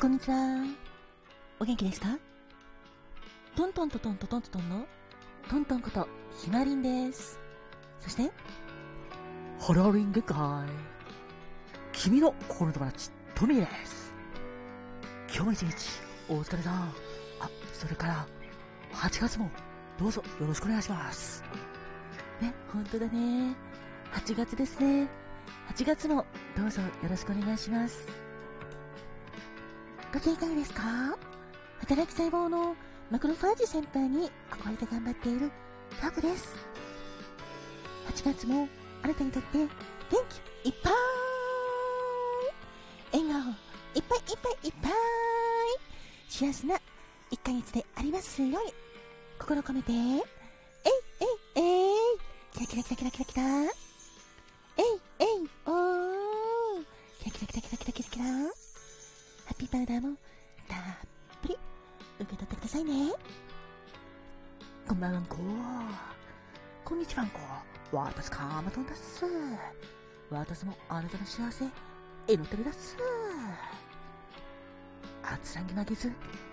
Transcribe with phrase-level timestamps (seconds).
[0.00, 0.36] こんにちは。
[1.58, 2.06] お元気ですか？
[3.56, 4.86] トントントントントントントンの
[5.50, 7.40] トントンことひまりんです。
[7.98, 8.30] そして、
[9.58, 10.36] ハローリング会。
[11.92, 14.14] 君の心の友達、トミーです。
[15.26, 16.74] 今日も一日、お疲れさん。
[17.40, 18.24] あ、それから、
[18.92, 19.50] 8月も、
[19.98, 21.42] どうぞよろしくお願いします。
[22.40, 23.52] ね、本当だね。
[24.12, 25.08] 8月ですね。
[25.74, 26.24] 8月も
[26.56, 28.27] どうぞよろしくお願いします。
[30.12, 30.82] ご機嫌いかがですか？
[31.80, 32.74] 働き細胞の
[33.10, 35.50] マクロファージ先輩に憧れて頑張っている
[36.00, 36.56] タコです。
[38.14, 38.68] 8月も
[39.02, 39.68] あなたにとって元
[40.64, 40.92] 気いっぱい
[43.12, 43.50] 笑顔
[43.94, 44.92] いっぱいいっぱいいっぱい。
[46.28, 46.76] 幸せな
[47.30, 48.72] 1ヶ月でありますように。
[49.38, 49.92] 心込めて。
[49.92, 52.18] えいえいえい。
[52.54, 53.42] キラキラキラキラキラキラ。
[53.44, 55.26] えいえい。
[55.66, 56.84] おー。
[57.20, 58.24] キラキラキラキラキラキラキラ。
[59.78, 60.10] ハッピーパウダーも
[60.66, 60.78] たっ
[61.42, 61.56] ぷり
[62.18, 63.12] 受け取ってくださいね
[64.88, 65.36] こんばんはんこ。
[66.84, 67.38] こんにちはんこ。
[67.92, 69.24] 私カマトンです。
[70.30, 71.66] 私もあなたの幸せ、
[72.26, 72.96] 祈ってるです。
[75.22, 76.10] 暑さに負けず、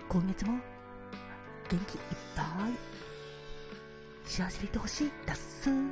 [0.10, 0.60] 今月も、
[1.70, 1.80] 元気いっ
[2.36, 2.46] ぱい、
[4.30, 5.70] 幸せでいてほしいです。
[5.70, 5.90] 本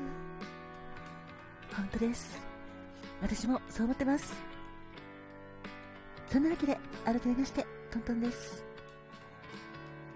[1.93, 2.45] 当です
[3.21, 4.52] 私もそう思ってます
[6.29, 8.65] そんなわけで改めましてトントンです。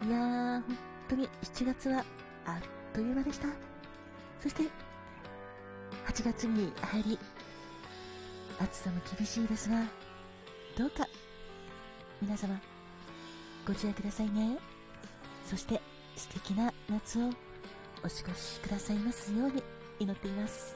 [0.03, 0.77] いやー本
[1.09, 2.03] 当に7月は
[2.45, 3.47] あっという間でした。
[4.41, 4.63] そして
[6.05, 7.19] 8月に入り
[8.59, 9.83] 暑さも厳しいですが
[10.77, 11.07] どうか
[12.21, 12.59] 皆様
[13.65, 14.57] ご自愛くださいね。
[15.45, 15.81] そして
[16.15, 17.33] 素敵な夏をお過
[18.03, 19.63] ごしくださいますように
[19.99, 20.75] 祈っています。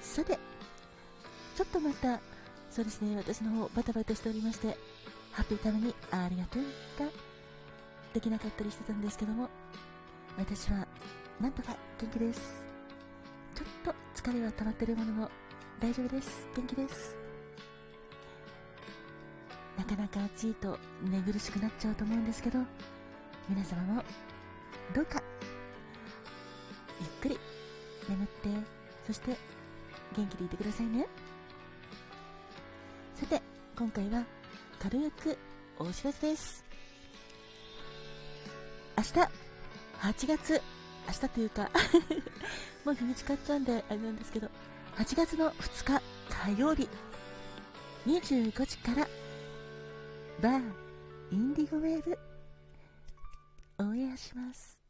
[0.00, 0.38] さて、
[1.56, 2.20] ちょっとまた、
[2.72, 4.78] そうですね、私の方バタバタしておりまして、
[5.32, 6.62] ハッピータイムにありがとう
[6.98, 7.10] が
[8.14, 9.50] できなかったりしてたんですけども、
[10.38, 10.88] 私は
[11.38, 12.64] なんとか元気です。
[13.54, 15.30] ちょっと疲れは溜まってるものの、
[15.80, 16.48] 大丈夫です。
[16.56, 17.14] 元気です。
[19.76, 22.58] なかなか暑いと寝苦しくなっちゃうと思うんですけど、
[23.50, 24.02] 皆様も
[24.94, 25.22] どうか
[27.00, 27.38] ゆっくり
[28.08, 28.48] 眠って、
[29.06, 29.36] そして
[30.16, 31.06] 元気でいてくださいね。
[33.22, 33.40] さて、
[33.78, 34.24] 今回は
[34.80, 35.38] 軽く
[35.78, 36.64] お知らせです。
[38.96, 39.10] 明日、
[40.24, 40.60] 8月、
[41.06, 41.70] 明日というか、
[42.84, 44.50] もう日にち買っちゃうんであれなんですけど、
[44.96, 46.88] 8月の2日火曜日、
[48.06, 49.06] 25時から、
[50.40, 50.72] バー
[51.30, 52.18] インディゴウェーブ、
[53.78, 54.80] オンエアします。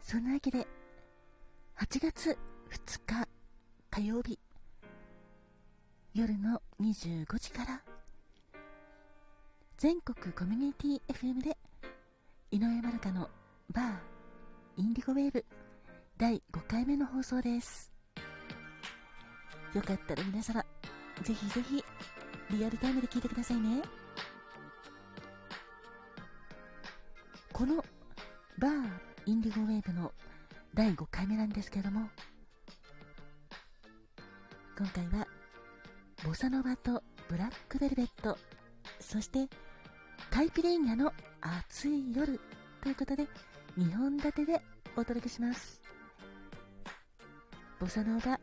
[0.00, 0.64] そんなわけで、
[1.78, 2.30] 8月
[2.70, 3.28] 2日
[3.90, 4.38] 火曜日、
[6.14, 7.82] 夜の25時から、
[9.76, 11.54] 全国コミュニティ FM で、
[12.50, 13.28] 井上まるかの
[13.70, 13.94] バー
[14.78, 15.44] インディゴウェーブ
[16.16, 17.92] 第5回目の放送です。
[19.74, 20.64] よかったら皆様、
[21.22, 21.84] ぜひぜひ、
[22.52, 23.82] リアルタイムで聞いてくださいね。
[27.52, 27.84] この
[28.58, 28.90] バー
[29.26, 30.10] インディゴウェーブの
[30.76, 32.06] 第5回目なんですけども、
[34.76, 35.26] 今回は、
[36.22, 38.36] ボサノバとブラックベルベット、
[39.00, 39.48] そして、
[40.30, 42.38] カイピレーニャの暑い夜
[42.82, 43.26] ということで、
[43.78, 44.60] 2本立てで
[44.96, 45.80] お届けします。
[47.80, 48.38] ボサノバ、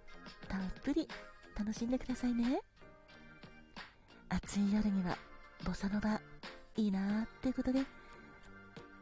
[0.49, 1.07] たっぷり
[1.55, 2.61] 楽しんでくださいね。
[4.29, 5.15] 暑い夜には、
[5.63, 6.19] ボサノバ、
[6.77, 7.81] いいなーっていうことで、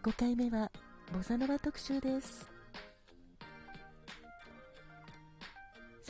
[0.03, 0.69] 5回目は、
[1.13, 2.60] ボサノバ特集です。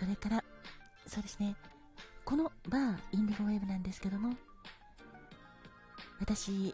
[0.01, 0.43] それから、
[1.05, 1.55] そうですね、
[2.25, 4.35] このバーインディゴウェーブなんですけども、
[6.19, 6.73] 私、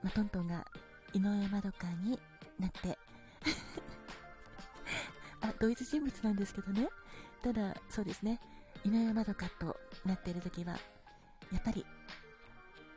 [0.00, 0.64] ま、トントンが
[1.12, 2.16] 井上まどかに
[2.56, 2.96] なって、
[5.42, 6.88] あ、同一人物なんですけどね、
[7.42, 8.38] ただ、そうですね、
[8.84, 10.78] 井上まどかとなっている時は、
[11.50, 11.84] やっぱり、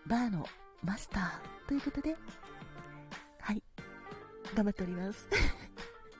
[0.05, 0.45] バーの
[0.83, 2.15] マスターということで、
[3.39, 3.63] はい、
[4.53, 5.27] 頑張っております。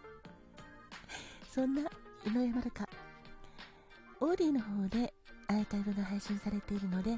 [1.48, 1.84] そんな
[2.26, 2.90] 井上まどか、
[4.24, 5.12] オーディの方で
[5.48, 7.18] アーカイブが配信されているので、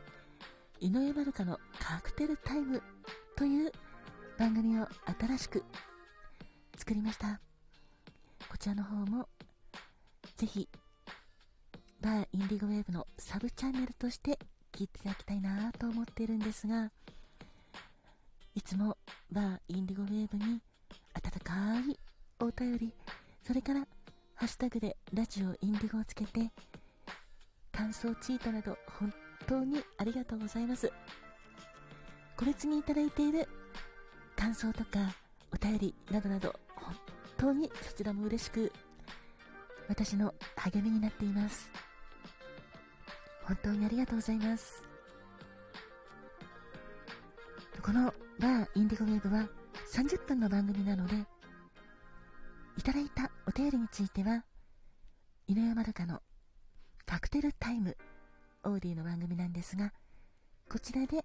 [0.80, 2.82] 井上まどかのカクテルタイム
[3.36, 3.72] という
[4.40, 4.88] 番組を
[5.20, 5.66] 新しく
[6.78, 7.42] 作りました。
[8.50, 9.28] こちらの方も、
[10.38, 10.70] ぜひ、
[12.00, 14.40] バーインディゴウェーブのサブチャンネルとして
[14.72, 16.90] 聞いていただきたいなと思っているんですが、
[18.56, 18.96] いつも
[19.30, 20.62] バーインディゴウェーブに
[21.14, 22.00] 温かい
[22.40, 22.94] お便り、
[23.46, 23.82] それから
[24.36, 26.50] ハッシュタグでラジオインディゴをつけて、
[27.74, 29.14] 感想ツイートなど本
[29.48, 30.92] 当にありがとうございます。
[32.36, 33.48] 個別にいただいている
[34.36, 35.14] 感想とか
[35.54, 36.96] お便りなどなど本
[37.38, 38.72] 当にそちらも嬉しく
[39.88, 41.72] 私の励みになっています
[43.44, 44.84] 本当にありがとうございます
[47.82, 49.48] このバーインディゴウェーブは
[49.94, 51.16] 30分の番組なので
[52.78, 54.44] いただいたお便りについては
[55.48, 56.20] 犬山るかの
[57.14, 57.96] カクテルタイム。
[58.64, 59.94] オーディの番組なんですが
[60.68, 61.24] こちらで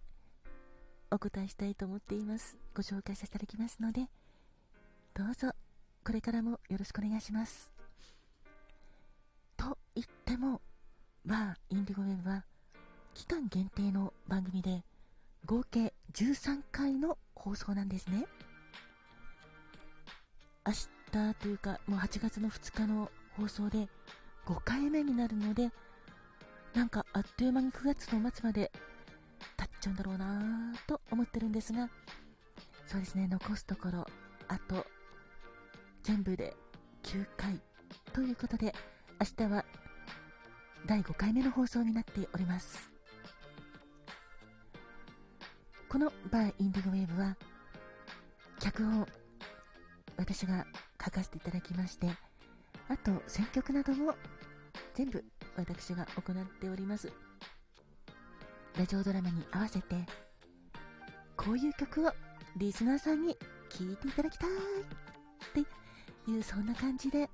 [1.10, 2.58] お答えしたいと思っています。
[2.76, 4.02] ご紹介させていただきますので
[5.14, 5.50] どうぞ
[6.04, 7.72] これからもよろしくお願いします。
[9.56, 10.60] と言っても
[11.24, 12.44] バーインディゴウェブは
[13.14, 14.84] 期間限定の番組で
[15.46, 18.26] 合計13回の放送なんですね。
[20.66, 23.88] 明日というかもう8月の2日の放送で
[24.48, 25.68] 5回目になるので
[26.72, 28.72] なんかあっという間に9月の末まで
[29.58, 31.90] 経っちゃうんだろうなぁと思ってるんですが
[32.86, 34.06] そうですね残すところ
[34.48, 34.86] あと
[36.02, 36.56] 全部で
[37.02, 37.60] 9回
[38.14, 38.74] ということで
[39.20, 39.64] 明日は
[40.86, 42.90] 第5回目の放送になっております。
[45.88, 47.36] このバーインディゴウェーブは
[48.60, 49.06] 脚本
[50.16, 50.66] 私が
[51.02, 52.08] 書かせていただきまして
[52.88, 54.14] あと選曲なども
[54.94, 55.24] 全部
[55.56, 57.12] 私が行っております。
[58.76, 59.96] ラジオドラマに合わせて
[61.36, 62.12] こういう曲を
[62.56, 63.36] リスナーさんに
[63.70, 64.52] 聴いていただきたいっ
[65.52, 67.28] ていうそんな感じで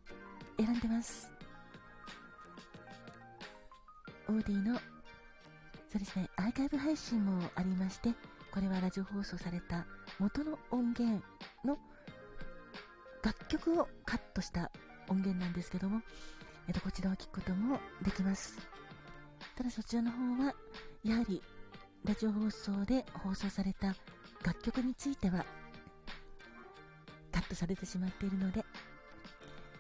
[0.59, 1.31] 選んでます。
[4.29, 4.81] オーディのそ
[5.97, 8.11] うですねアーカイブ配信もありまして
[8.51, 9.87] これはラジオ放送された
[10.19, 11.23] 元の音源
[11.65, 11.79] の
[13.23, 14.71] 楽曲をカットした
[15.09, 16.03] 音源なんですけども、
[16.67, 18.59] えっと、こちらを聴くこともできます。
[19.57, 20.55] ただそちらの方は
[21.05, 21.43] やはり
[22.05, 23.95] ラジオ放送で放送された
[24.45, 25.45] 楽曲については
[27.33, 28.65] カットされてしまっているので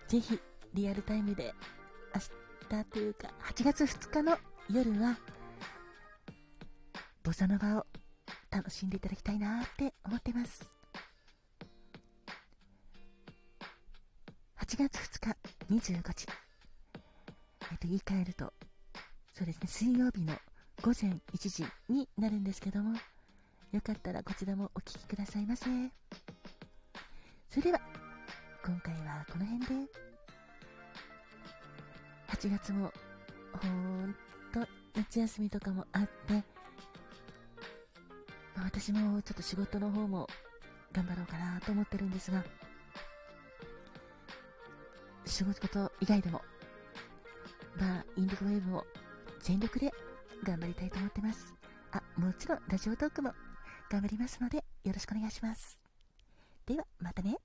[0.09, 0.39] ぜひ
[0.75, 1.55] リアルタイムで
[2.15, 2.21] 明
[2.79, 4.39] 日というか8月2日の
[4.71, 5.19] 夜は
[7.23, 7.87] ボサノバを
[8.51, 10.65] 楽しんでいただきたいなって思ってます。
[14.61, 15.35] 8月2
[15.71, 16.44] 日25時。
[17.85, 18.53] と言い換えると
[19.35, 20.33] そうですね水曜日の
[20.81, 22.97] 午前1時になるんですけども
[23.73, 25.65] よかったらこちらもお聴きくださいませ。
[27.51, 27.81] それでは
[28.65, 29.91] 今回はこの辺で。
[32.29, 32.93] 8月も
[33.53, 34.15] ほん
[34.53, 34.61] と
[34.95, 36.35] 夏休みとかもあって、
[38.55, 40.29] まあ、私もちょっと仕事の方も
[40.93, 42.45] 頑張ろうかなと思ってるんですが
[45.27, 46.41] 仕事以外でも
[47.79, 48.87] まあインディゴウェーブを
[49.41, 49.93] 全力で
[50.43, 51.55] 頑張りたいと思ってます。
[51.93, 53.33] あもちろんラジオトークも
[53.91, 55.79] 頑張りますのでよろしくお願いします。
[56.67, 57.37] ではまたね。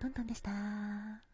[0.00, 1.29] トントンでした。